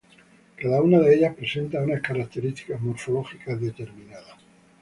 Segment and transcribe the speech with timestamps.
[0.57, 4.35] Cada una de ellas presenta unas características morfológicas determinadas.